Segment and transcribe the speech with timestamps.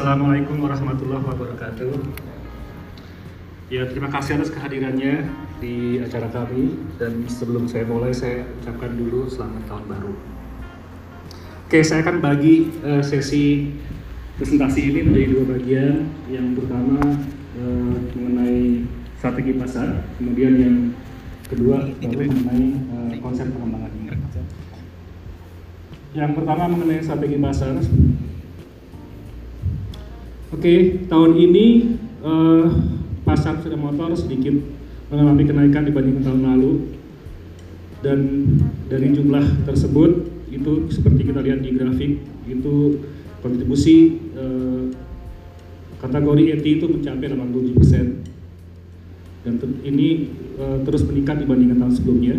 [0.00, 1.92] Assalamualaikum warahmatullahi wabarakatuh.
[3.68, 5.28] Ya, terima kasih atas kehadirannya
[5.60, 10.12] di acara kami dan sebelum saya mulai saya ucapkan dulu selamat tahun baru.
[11.68, 13.76] Oke, saya akan bagi uh, sesi
[14.40, 16.08] presentasi ini menjadi dua bagian.
[16.32, 16.96] Yang pertama
[17.60, 18.88] uh, mengenai
[19.20, 20.76] strategi pasar, kemudian yang
[21.44, 23.92] kedua baru mengenai uh, konsep pengembangan.
[26.16, 27.76] Yang pertama mengenai strategi pasar.
[30.50, 31.94] Oke, tahun ini
[32.26, 32.66] uh,
[33.22, 34.50] pasar sepeda motor sedikit
[35.06, 36.90] mengalami kenaikan dibandingkan tahun lalu
[38.02, 38.18] dan
[38.90, 40.10] dari jumlah tersebut
[40.50, 42.18] itu seperti kita lihat di grafik
[42.50, 42.98] itu
[43.46, 44.90] kontribusi uh,
[46.02, 49.54] kategori ET itu mencapai 87% dan
[49.86, 52.34] ini uh, terus meningkat dibandingkan tahun sebelumnya.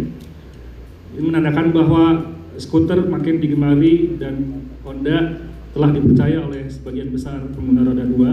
[1.15, 8.03] Ini menandakan bahwa skuter makin digemari dan Honda telah dipercaya oleh sebagian besar pengguna roda
[8.03, 8.31] dua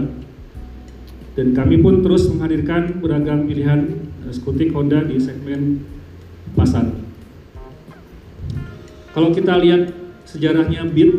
[1.39, 3.95] dan kami pun terus menghadirkan beragam pilihan
[4.27, 5.87] uh, skutik Honda di segmen
[6.51, 6.91] pasar.
[9.15, 9.95] Kalau kita lihat
[10.27, 11.15] sejarahnya Beat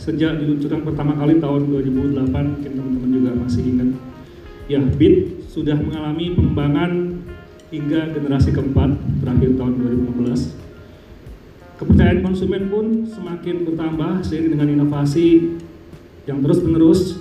[0.00, 3.90] sejak diluncurkan pertama kali tahun 2008, mungkin teman-teman juga masih ingat.
[4.64, 7.20] Ya, Beat sudah mengalami pengembangan
[7.68, 9.72] hingga generasi keempat terakhir tahun
[10.08, 10.63] 2015
[11.84, 15.60] Kepercayaan konsumen pun semakin bertambah seiring dengan inovasi
[16.24, 17.20] yang terus-menerus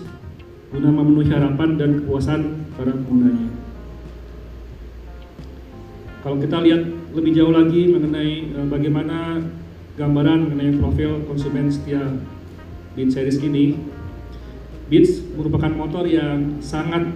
[0.71, 3.51] guna memenuhi harapan dan kepuasan para penggunanya.
[6.23, 9.43] Kalau kita lihat lebih jauh lagi mengenai uh, bagaimana
[9.99, 11.99] gambaran mengenai profil konsumen setia
[12.95, 13.75] Beat series ini,
[14.87, 17.11] Beats merupakan motor yang sangat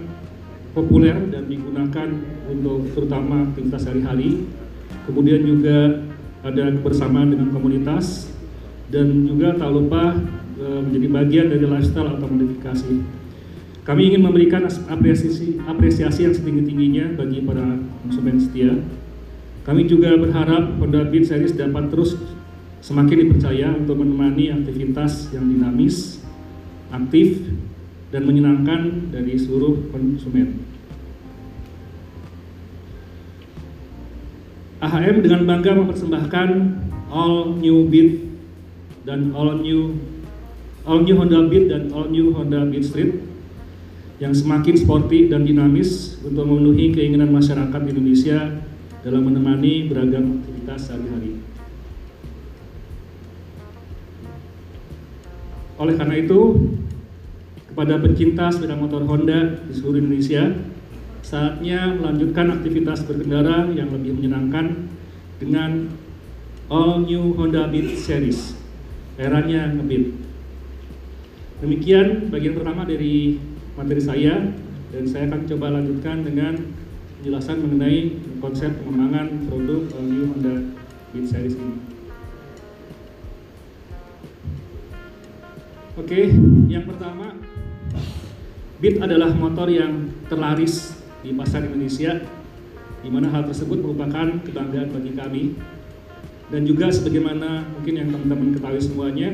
[0.76, 2.12] populer dan digunakan
[2.44, 4.44] untuk terutama aktivitas sehari-hari.
[5.08, 6.07] Kemudian juga
[6.42, 8.30] ada kebersamaan dengan komunitas
[8.88, 10.16] dan juga tak lupa
[10.56, 12.92] e, menjadi bagian dari lifestyle atau modifikasi.
[13.84, 18.84] Kami ingin memberikan apresiasi, apresiasi yang setinggi-tingginya bagi para konsumen setia.
[19.64, 22.16] Kami juga berharap Honda Beat Series dapat terus
[22.84, 26.20] semakin dipercaya untuk menemani aktivitas yang dinamis,
[26.92, 27.48] aktif,
[28.08, 30.77] dan menyenangkan dari seluruh konsumen.
[34.78, 36.48] AHM dengan bangga mempersembahkan
[37.10, 38.30] all new Beat
[39.02, 39.98] dan all new
[40.86, 43.18] all new Honda Beat dan all new Honda Beat Street
[44.22, 48.62] yang semakin sporty dan dinamis untuk memenuhi keinginan masyarakat Indonesia
[49.02, 51.42] dalam menemani beragam aktivitas sehari-hari.
[55.78, 56.40] Oleh karena itu,
[57.70, 60.50] kepada pencinta sepeda motor Honda di seluruh Indonesia,
[61.22, 64.90] saatnya melanjutkan aktivitas berkendara yang lebih menyenangkan
[65.38, 65.92] dengan
[66.68, 68.54] all new Honda Beat series.
[69.18, 70.14] Eranya ngebeat.
[71.58, 73.42] Demikian bagian pertama dari
[73.74, 74.54] materi saya
[74.94, 76.54] dan saya akan coba lanjutkan dengan
[77.18, 80.54] penjelasan mengenai konsep pengembangan produk all new Honda
[81.10, 81.76] Beat series ini.
[85.98, 86.30] Oke,
[86.70, 87.34] yang pertama
[88.78, 90.97] Beat adalah motor yang terlaris
[91.28, 92.24] di pasar Indonesia,
[93.04, 95.44] di mana hal tersebut merupakan kebanggaan bagi kami.
[96.48, 99.28] Dan juga sebagaimana mungkin yang teman-teman ketahui semuanya,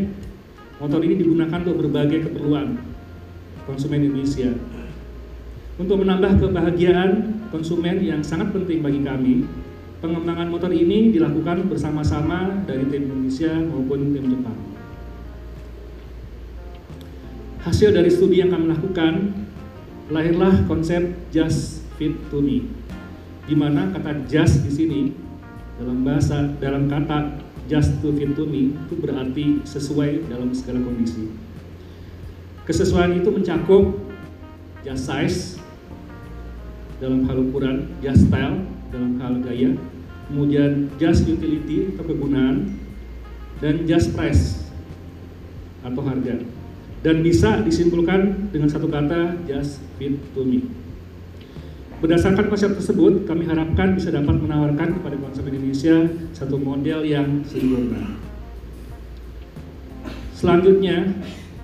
[0.82, 2.82] motor ini digunakan untuk berbagai keperluan
[3.70, 4.50] konsumen Indonesia.
[5.78, 7.10] Untuk menambah kebahagiaan
[7.54, 9.46] konsumen yang sangat penting bagi kami,
[10.02, 14.58] pengembangan motor ini dilakukan bersama-sama dari tim Indonesia maupun tim Jepang.
[17.62, 19.32] Hasil dari studi yang kami lakukan
[20.10, 22.70] lahirlah konsep just fit to me.
[23.44, 25.00] Di mana kata just di sini
[25.76, 31.32] dalam bahasa dalam kata just to fit to me itu berarti sesuai dalam segala kondisi.
[32.64, 33.92] Kesesuaian itu mencakup
[34.80, 35.38] just size
[37.02, 39.76] dalam hal ukuran, just style dalam hal gaya,
[40.30, 42.80] kemudian just utility atau kegunaan,
[43.60, 44.64] dan just price
[45.84, 46.40] atau harga
[47.04, 50.64] dan bisa disimpulkan dengan satu kata just fit to me.
[52.02, 58.18] Berdasarkan konsep tersebut, kami harapkan bisa dapat menawarkan kepada konsumen Indonesia satu model yang sempurna.
[60.34, 61.14] Selanjutnya,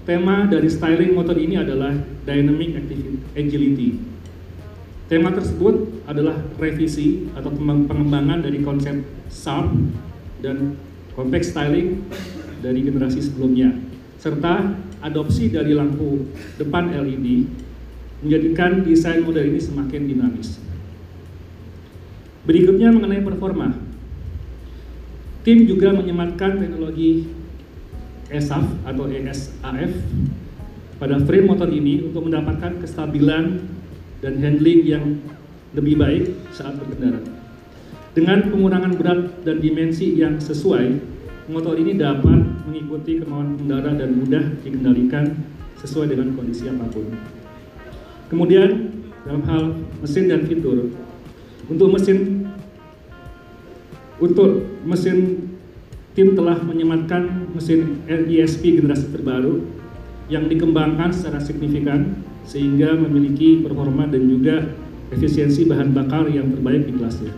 [0.07, 1.93] tema dari styling motor ini adalah
[2.25, 2.79] dynamic
[3.35, 4.01] agility.
[5.11, 9.75] Tema tersebut adalah revisi atau pengembangan dari konsep sharp
[10.39, 10.79] dan
[11.19, 12.07] compact styling
[12.63, 13.75] dari generasi sebelumnya,
[14.23, 17.51] serta adopsi dari lampu depan LED
[18.21, 20.61] menjadikan desain model ini semakin dinamis.
[22.45, 23.73] Berikutnya mengenai performa.
[25.41, 27.29] Tim juga menyematkan teknologi
[28.29, 29.93] ESAF atau ESAF
[31.01, 33.65] pada frame motor ini untuk mendapatkan kestabilan
[34.21, 35.05] dan handling yang
[35.73, 37.25] lebih baik saat berkendara.
[38.13, 40.99] Dengan pengurangan berat dan dimensi yang sesuai,
[41.49, 45.41] motor ini dapat mengikuti kemauan pengendara dan mudah dikendalikan
[45.81, 47.40] sesuai dengan kondisi apa pun.
[48.31, 48.95] Kemudian
[49.27, 49.63] dalam hal
[50.01, 50.89] mesin dan fitur,
[51.67, 52.47] untuk mesin
[54.23, 55.49] untuk mesin
[56.15, 59.65] tim telah menyematkan mesin ESP generasi terbaru
[60.31, 64.75] yang dikembangkan secara signifikan sehingga memiliki performa dan juga
[65.11, 67.35] efisiensi bahan bakar yang terbaik di kelasnya.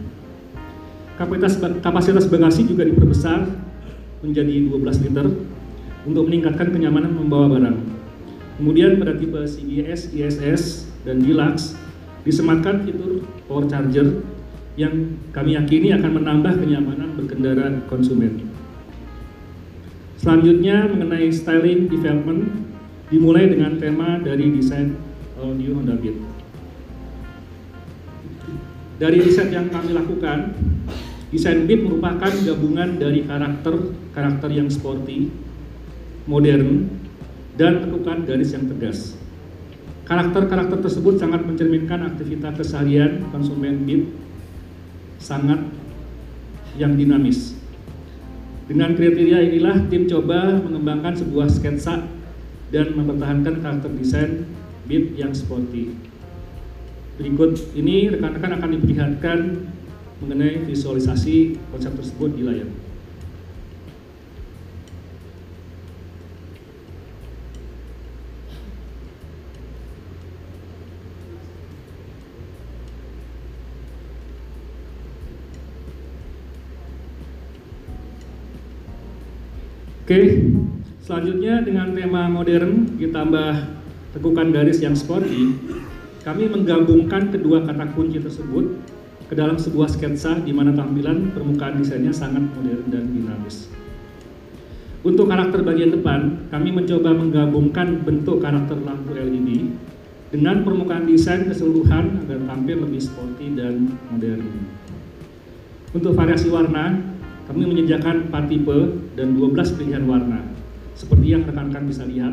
[1.17, 3.49] Kapasitas, kapasitas bagasi juga diperbesar
[4.21, 5.27] menjadi 12 liter
[6.05, 8.02] untuk meningkatkan kenyamanan membawa barang.
[8.61, 11.75] Kemudian pada tipe CBS, ISS, dan Deluxe
[12.23, 14.23] disematkan fitur power charger
[14.79, 18.49] yang kami yakini akan menambah kenyamanan berkendara konsumen.
[20.17, 22.71] Selanjutnya mengenai styling development
[23.11, 24.95] dimulai dengan tema dari desain
[25.37, 26.17] all new Honda Beat.
[29.03, 30.55] Dari riset yang kami lakukan,
[31.35, 35.27] desain Beat merupakan gabungan dari karakter-karakter yang sporty,
[36.31, 37.02] modern,
[37.57, 39.17] dan tekukan garis yang tegas.
[40.03, 44.11] Karakter-karakter tersebut sangat mencerminkan aktivitas keseharian konsumen Beat
[45.23, 45.63] sangat
[46.75, 47.55] yang dinamis.
[48.67, 52.09] Dengan kriteria inilah tim coba mengembangkan sebuah sketsa
[52.75, 54.49] dan mempertahankan karakter desain
[54.91, 55.95] Beat yang sporty.
[57.21, 59.39] Berikut ini rekan-rekan akan diperlihatkan
[60.25, 62.82] mengenai visualisasi konsep tersebut di layar.
[80.13, 80.45] Oke,
[81.01, 83.65] selanjutnya dengan tema modern ditambah
[84.13, 85.57] tekukan garis yang sporty,
[86.21, 88.77] kami menggabungkan kedua kata kunci tersebut
[89.25, 93.73] ke dalam sebuah sketsa di mana tampilan permukaan desainnya sangat modern dan dinamis.
[95.01, 99.73] Untuk karakter bagian depan, kami mencoba menggabungkan bentuk karakter lampu LED
[100.29, 104.45] dengan permukaan desain keseluruhan agar tampil lebih sporty dan modern.
[105.97, 107.12] Untuk variasi warna,
[107.53, 108.79] kami menyediakan 4 tipe
[109.13, 110.41] dan 12 pilihan warna,
[110.97, 112.33] seperti yang rekan-rekan bisa lihat.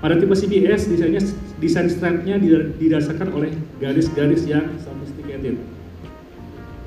[0.00, 1.20] Pada tipe CBS, desainnya
[1.60, 2.40] desain strapnya
[2.80, 5.60] didasarkan oleh garis-garis yang sophisticated.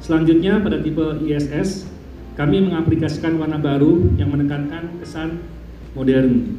[0.02, 1.86] Selanjutnya pada tipe ISS,
[2.34, 5.38] kami mengaplikasikan warna baru yang menekankan kesan
[5.94, 6.58] modern.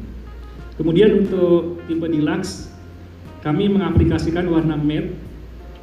[0.79, 2.71] Kemudian untuk tipe Deluxe,
[3.43, 5.19] kami mengaplikasikan warna matte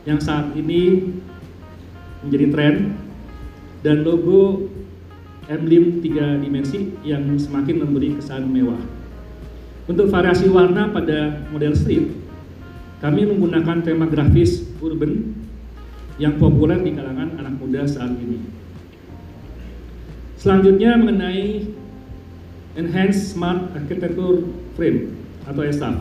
[0.08, 1.12] yang saat ini
[2.24, 2.74] menjadi tren
[3.80, 4.68] dan logo
[5.50, 8.80] emblem tiga dimensi yang semakin memberi kesan mewah.
[9.90, 12.14] Untuk variasi warna pada model street,
[13.02, 15.34] kami menggunakan tema grafis urban
[16.20, 18.38] yang populer di kalangan anak muda saat ini.
[20.38, 21.68] Selanjutnya mengenai
[22.78, 24.46] Enhanced Smart Architecture
[24.78, 26.00] Frame atau ESAF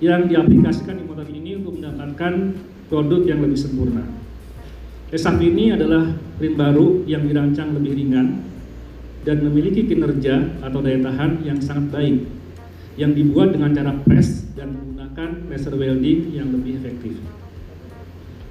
[0.00, 2.56] yang diaplikasikan di motor ini untuk mendapatkan
[2.88, 4.23] produk yang lebih sempurna.
[5.14, 6.10] ESAF ini adalah
[6.42, 8.42] rim baru yang dirancang lebih ringan
[9.22, 12.26] dan memiliki kinerja atau daya tahan yang sangat baik
[12.98, 17.14] yang dibuat dengan cara press dan menggunakan laser welding yang lebih efektif.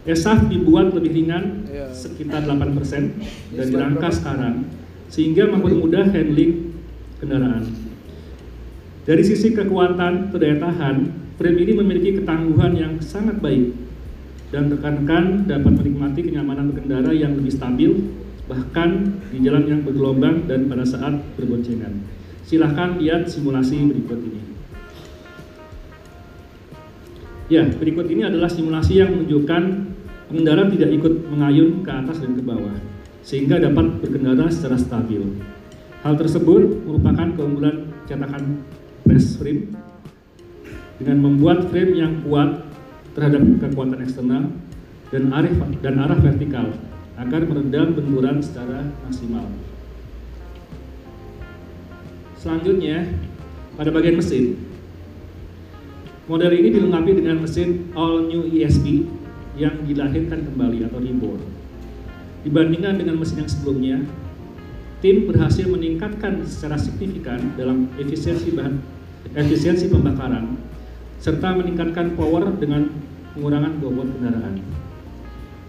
[0.08, 1.92] ESAF dibuat lebih ringan iya.
[1.92, 4.64] sekitar 8% dari rangka sekarang
[5.12, 6.80] sehingga mempermudah handling
[7.20, 7.68] kendaraan.
[9.04, 13.84] Dari sisi kekuatan atau daya tahan, frame ini memiliki ketangguhan yang sangat baik
[14.54, 17.90] dan rekan-rekan dapat menikmati kenyamanan berkendara yang lebih stabil
[18.46, 22.06] bahkan di jalan yang bergelombang dan pada saat berboncengan.
[22.46, 24.42] Silahkan lihat simulasi berikut ini.
[27.50, 29.64] Ya, berikut ini adalah simulasi yang menunjukkan
[30.30, 32.78] pengendara tidak ikut mengayun ke atas dan ke bawah,
[33.26, 35.24] sehingga dapat berkendara secara stabil.
[36.04, 38.64] Hal tersebut merupakan keunggulan cetakan
[39.08, 39.72] press frame
[41.00, 42.73] dengan membuat frame yang kuat
[43.14, 44.44] terhadap kekuatan eksternal
[45.14, 46.74] dan arah dan arah vertikal
[47.18, 49.46] agar meredam benturan secara maksimal.
[52.42, 53.08] Selanjutnya,
[53.78, 54.58] pada bagian mesin,
[56.26, 59.08] model ini dilengkapi dengan mesin all new ESP
[59.56, 61.42] yang dilahirkan kembali atau reborn.
[62.44, 63.98] Dibandingkan dengan mesin yang sebelumnya,
[65.00, 68.82] tim berhasil meningkatkan secara signifikan dalam efisiensi bahan
[69.36, 70.60] efisiensi pembakaran
[71.24, 72.92] serta meningkatkan power dengan
[73.32, 74.60] pengurangan bobot kendaraan.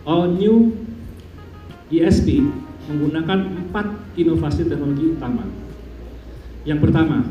[0.02, 0.74] All new
[1.94, 2.42] ESP
[2.90, 5.46] menggunakan empat inovasi teknologi utama.
[6.66, 7.22] Yang pertama,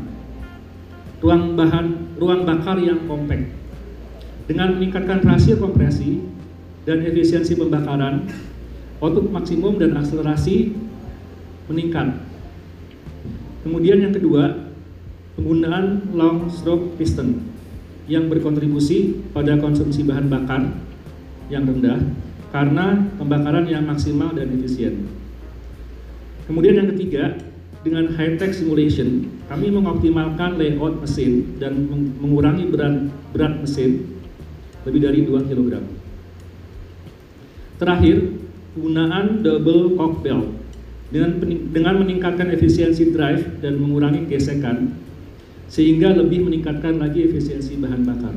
[1.20, 3.44] ruang bahan ruang bakar yang kompak.
[4.48, 6.24] Dengan meningkatkan rasio kompresi
[6.88, 8.24] dan efisiensi pembakaran,
[9.04, 10.72] output maksimum dan akselerasi
[11.68, 12.24] meningkat.
[13.64, 14.72] Kemudian yang kedua,
[15.36, 17.53] penggunaan long stroke piston
[18.04, 20.76] yang berkontribusi pada konsumsi bahan bakar
[21.48, 22.00] yang rendah
[22.52, 25.08] karena pembakaran yang maksimal dan efisien.
[26.44, 27.40] Kemudian yang ketiga,
[27.84, 31.84] dengan high-tech simulation, kami mengoptimalkan layout mesin dan
[32.20, 34.08] mengurangi berat, berat mesin
[34.88, 35.84] lebih dari 2 kg.
[37.80, 38.16] Terakhir,
[38.76, 40.48] penggunaan double cock belt
[41.12, 41.42] dengan,
[41.74, 45.03] dengan meningkatkan efisiensi drive dan mengurangi gesekan
[45.68, 48.34] sehingga lebih meningkatkan lagi efisiensi bahan bakar.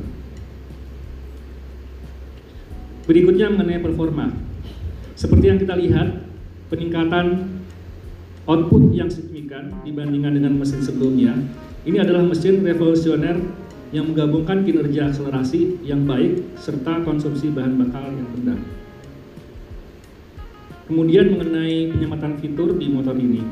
[3.08, 4.28] Berikutnya mengenai performa.
[5.16, 6.28] Seperti yang kita lihat,
[6.68, 7.58] peningkatan
[8.44, 11.32] output yang signifikan dibandingkan dengan mesin sebelumnya.
[11.88, 13.40] Ini adalah mesin revolusioner
[13.96, 18.60] yang menggabungkan kinerja akselerasi yang baik serta konsumsi bahan bakar yang rendah.
[20.88, 23.44] Kemudian mengenai penyematan fitur di motor ini.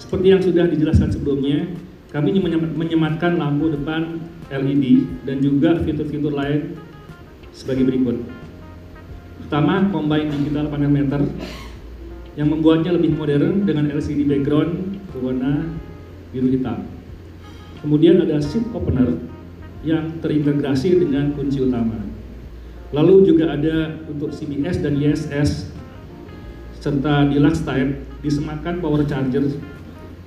[0.00, 1.68] Seperti yang sudah dijelaskan sebelumnya,
[2.10, 2.42] kami
[2.74, 4.18] menyematkan lampu depan
[4.50, 6.74] LED dan juga fitur-fitur lain
[7.54, 8.18] sebagai berikut.
[9.46, 11.22] Pertama, combine digital panel meter
[12.34, 15.70] yang membuatnya lebih modern dengan LCD background berwarna
[16.34, 16.86] biru hitam.
[17.82, 19.18] Kemudian ada seat opener
[19.86, 21.98] yang terintegrasi dengan kunci utama.
[22.90, 25.70] Lalu juga ada untuk CBS dan ISS
[26.82, 29.46] serta deluxe type disematkan power charger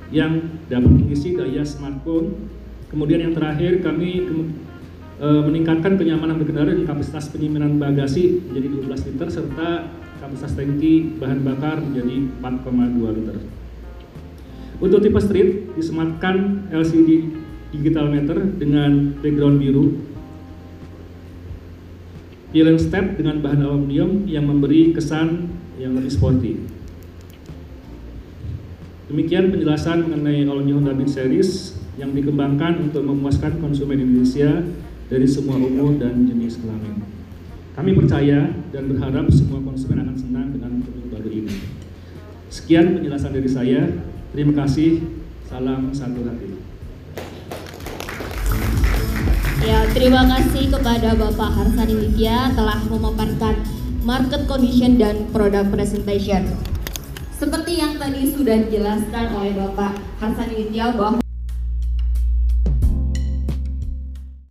[0.09, 2.49] yang dapat mengisi daya smartphone.
[2.89, 4.27] Kemudian yang terakhir kami
[5.17, 9.69] e, meningkatkan kenyamanan berkendara dengan kapasitas penyimpanan bagasi menjadi 12 liter serta
[10.21, 13.37] kapasitas tangki bahan bakar menjadi 4,2 liter.
[14.83, 17.39] Untuk tipe street disematkan LCD
[17.73, 19.85] digital meter dengan background biru.
[22.53, 25.49] Piring step dengan bahan aluminium yang memberi kesan
[25.81, 26.53] yang lebih sporty.
[29.13, 34.65] Demikian penjelasan mengenai All New Honda Beat Series yang dikembangkan untuk memuaskan konsumen Indonesia
[35.05, 37.05] dari semua umur dan jenis kelamin.
[37.77, 41.53] Kami percaya dan berharap semua konsumen akan senang dengan produk baru ini.
[42.49, 43.85] Sekian penjelasan dari saya.
[44.33, 45.05] Terima kasih.
[45.45, 46.57] Salam satu hati.
[49.61, 53.61] Ya, terima kasih kepada Bapak Harsani Widya telah memaparkan
[54.01, 56.72] market condition dan product presentation.
[57.43, 61.22] Seperti yang tadi sudah dijelaskan oleh Bapak Harsani Widya bahwa